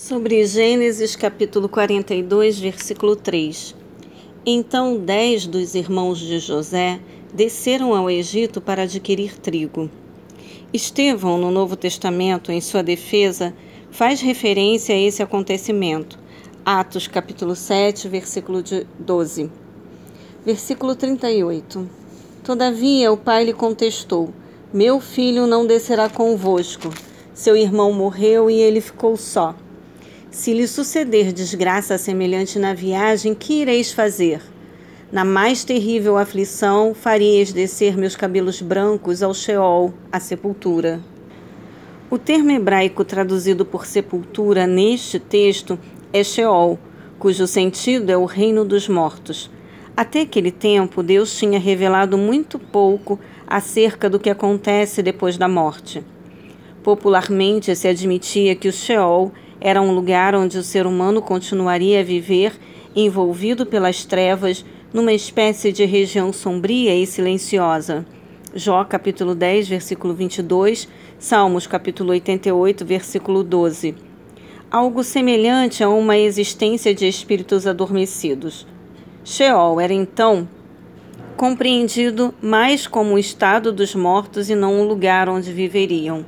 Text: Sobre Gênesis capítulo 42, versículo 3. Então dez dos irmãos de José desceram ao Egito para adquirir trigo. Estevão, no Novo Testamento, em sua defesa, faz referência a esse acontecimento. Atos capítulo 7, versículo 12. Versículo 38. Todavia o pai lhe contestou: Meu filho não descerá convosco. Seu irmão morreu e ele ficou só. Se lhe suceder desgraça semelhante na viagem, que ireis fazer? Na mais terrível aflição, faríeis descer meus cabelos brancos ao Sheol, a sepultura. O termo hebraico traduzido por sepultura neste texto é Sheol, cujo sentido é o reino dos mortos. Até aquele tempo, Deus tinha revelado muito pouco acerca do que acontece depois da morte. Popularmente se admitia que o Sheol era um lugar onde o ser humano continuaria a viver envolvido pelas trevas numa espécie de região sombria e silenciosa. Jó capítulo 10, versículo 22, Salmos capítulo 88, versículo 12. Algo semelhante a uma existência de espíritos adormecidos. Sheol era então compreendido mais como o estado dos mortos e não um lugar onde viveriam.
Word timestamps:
Sobre 0.00 0.46
Gênesis 0.46 1.16
capítulo 1.16 1.68
42, 1.68 2.60
versículo 2.60 3.16
3. 3.16 3.74
Então 4.46 4.96
dez 4.96 5.44
dos 5.44 5.74
irmãos 5.74 6.20
de 6.20 6.38
José 6.38 7.00
desceram 7.34 7.92
ao 7.92 8.08
Egito 8.08 8.60
para 8.60 8.84
adquirir 8.84 9.36
trigo. 9.40 9.90
Estevão, 10.72 11.36
no 11.36 11.50
Novo 11.50 11.74
Testamento, 11.74 12.52
em 12.52 12.60
sua 12.60 12.80
defesa, 12.80 13.52
faz 13.90 14.20
referência 14.20 14.94
a 14.94 14.98
esse 14.98 15.20
acontecimento. 15.20 16.16
Atos 16.64 17.08
capítulo 17.08 17.56
7, 17.56 18.08
versículo 18.08 18.62
12. 19.00 19.50
Versículo 20.46 20.94
38. 20.94 21.90
Todavia 22.44 23.10
o 23.10 23.16
pai 23.16 23.46
lhe 23.46 23.52
contestou: 23.52 24.32
Meu 24.72 25.00
filho 25.00 25.44
não 25.44 25.66
descerá 25.66 26.08
convosco. 26.08 26.88
Seu 27.34 27.56
irmão 27.56 27.92
morreu 27.92 28.48
e 28.48 28.60
ele 28.60 28.80
ficou 28.80 29.16
só. 29.16 29.56
Se 30.38 30.54
lhe 30.54 30.68
suceder 30.68 31.32
desgraça 31.32 31.98
semelhante 31.98 32.60
na 32.60 32.72
viagem, 32.72 33.34
que 33.34 33.54
ireis 33.54 33.90
fazer? 33.90 34.40
Na 35.10 35.24
mais 35.24 35.64
terrível 35.64 36.16
aflição, 36.16 36.94
faríeis 36.94 37.52
descer 37.52 37.96
meus 37.96 38.14
cabelos 38.14 38.62
brancos 38.62 39.20
ao 39.20 39.34
Sheol, 39.34 39.92
a 40.12 40.20
sepultura. 40.20 41.00
O 42.08 42.16
termo 42.16 42.52
hebraico 42.52 43.04
traduzido 43.04 43.64
por 43.66 43.84
sepultura 43.84 44.64
neste 44.64 45.18
texto 45.18 45.76
é 46.12 46.22
Sheol, 46.22 46.78
cujo 47.18 47.44
sentido 47.48 48.08
é 48.10 48.16
o 48.16 48.24
reino 48.24 48.64
dos 48.64 48.88
mortos. 48.88 49.50
Até 49.96 50.20
aquele 50.20 50.52
tempo, 50.52 51.02
Deus 51.02 51.36
tinha 51.36 51.58
revelado 51.58 52.16
muito 52.16 52.60
pouco 52.60 53.18
acerca 53.44 54.08
do 54.08 54.20
que 54.20 54.30
acontece 54.30 55.02
depois 55.02 55.36
da 55.36 55.48
morte. 55.48 56.00
Popularmente 56.84 57.74
se 57.74 57.88
admitia 57.88 58.54
que 58.54 58.68
o 58.68 58.72
Sheol 58.72 59.32
era 59.60 59.82
um 59.82 59.92
lugar 59.92 60.34
onde 60.34 60.58
o 60.58 60.62
ser 60.62 60.86
humano 60.86 61.20
continuaria 61.20 62.00
a 62.00 62.04
viver 62.04 62.52
envolvido 62.94 63.66
pelas 63.66 64.04
trevas 64.04 64.64
numa 64.92 65.12
espécie 65.12 65.72
de 65.72 65.84
região 65.84 66.32
sombria 66.32 66.94
e 66.94 67.06
silenciosa. 67.06 68.06
Jó 68.54 68.84
capítulo 68.84 69.34
10, 69.34 69.68
versículo 69.68 70.14
22, 70.14 70.88
Salmos 71.18 71.66
capítulo 71.66 72.10
88, 72.10 72.84
versículo 72.84 73.42
12. 73.42 73.94
Algo 74.70 75.02
semelhante 75.04 75.82
a 75.84 75.88
uma 75.88 76.16
existência 76.16 76.94
de 76.94 77.06
espíritos 77.06 77.66
adormecidos. 77.66 78.66
Sheol 79.24 79.80
era 79.80 79.92
então 79.92 80.48
compreendido 81.36 82.34
mais 82.42 82.86
como 82.86 83.14
o 83.14 83.18
estado 83.18 83.70
dos 83.70 83.94
mortos 83.94 84.50
e 84.50 84.54
não 84.54 84.80
um 84.80 84.88
lugar 84.88 85.28
onde 85.28 85.52
viveriam. 85.52 86.24